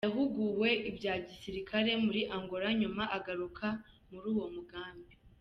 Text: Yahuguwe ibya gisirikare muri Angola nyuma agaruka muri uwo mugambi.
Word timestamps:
Yahuguwe 0.07 0.69
ibya 0.89 1.13
gisirikare 1.27 1.91
muri 2.05 2.21
Angola 2.35 2.67
nyuma 2.81 3.03
agaruka 3.17 3.65
muri 4.11 4.27
uwo 4.33 4.45
mugambi. 4.55 5.13